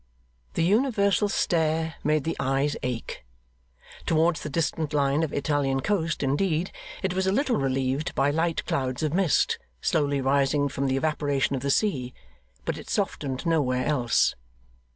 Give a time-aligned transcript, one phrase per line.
[0.55, 3.23] The universal stare made the eyes ache.
[4.07, 6.71] Towards the distant line of Italian coast, indeed,
[7.03, 11.55] it was a little relieved by light clouds of mist, slowly rising from the evaporation
[11.55, 12.15] of the sea,
[12.65, 14.33] but it softened nowhere else.